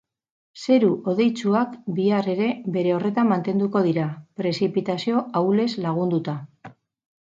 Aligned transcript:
Zeru 0.61 0.87
hodeitsuak 1.11 1.75
bihar 1.99 2.31
ere 2.35 2.49
bere 2.79 2.97
horretan 2.97 3.31
mantenduko 3.35 3.85
dira, 3.91 4.09
prezipitazio 4.43 5.27
ahulez 5.43 5.73
lagunduta. 5.89 6.41